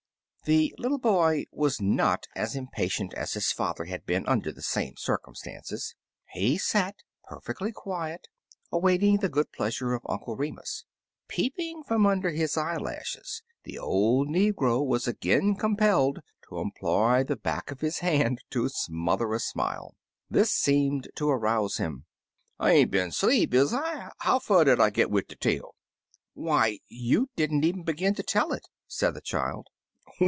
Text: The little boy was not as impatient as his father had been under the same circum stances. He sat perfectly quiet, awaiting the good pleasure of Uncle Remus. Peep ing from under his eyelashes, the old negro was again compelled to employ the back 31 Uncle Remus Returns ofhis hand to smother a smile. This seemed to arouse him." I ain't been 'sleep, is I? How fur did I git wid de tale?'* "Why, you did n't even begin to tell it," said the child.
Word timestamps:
The 0.45 0.73
little 0.79 0.97
boy 0.97 1.45
was 1.51 1.79
not 1.79 2.27
as 2.35 2.55
impatient 2.55 3.13
as 3.13 3.33
his 3.35 3.51
father 3.51 3.85
had 3.85 4.07
been 4.07 4.25
under 4.25 4.51
the 4.51 4.63
same 4.63 4.95
circum 4.97 5.35
stances. 5.35 5.93
He 6.31 6.57
sat 6.57 6.95
perfectly 7.29 7.71
quiet, 7.71 8.27
awaiting 8.71 9.17
the 9.17 9.29
good 9.29 9.51
pleasure 9.51 9.93
of 9.93 10.01
Uncle 10.09 10.35
Remus. 10.35 10.83
Peep 11.27 11.59
ing 11.59 11.83
from 11.83 12.07
under 12.07 12.31
his 12.31 12.57
eyelashes, 12.57 13.43
the 13.65 13.77
old 13.77 14.29
negro 14.29 14.83
was 14.83 15.07
again 15.07 15.55
compelled 15.55 16.21
to 16.49 16.57
employ 16.57 17.23
the 17.23 17.35
back 17.35 17.67
31 17.67 17.71
Uncle 17.71 17.77
Remus 17.77 18.01
Returns 18.01 18.01
ofhis 18.01 18.17
hand 18.25 18.43
to 18.49 18.69
smother 18.69 19.33
a 19.35 19.39
smile. 19.39 19.95
This 20.27 20.51
seemed 20.51 21.07
to 21.17 21.29
arouse 21.29 21.77
him." 21.77 22.05
I 22.59 22.71
ain't 22.71 22.91
been 22.91 23.11
'sleep, 23.11 23.53
is 23.53 23.73
I? 23.75 24.11
How 24.17 24.39
fur 24.39 24.63
did 24.63 24.79
I 24.81 24.89
git 24.89 25.11
wid 25.11 25.27
de 25.27 25.35
tale?'* 25.35 25.75
"Why, 26.33 26.79
you 26.87 27.29
did 27.35 27.53
n't 27.53 27.63
even 27.63 27.83
begin 27.83 28.15
to 28.15 28.23
tell 28.23 28.51
it," 28.51 28.67
said 28.87 29.13
the 29.13 29.21
child. 29.21 29.67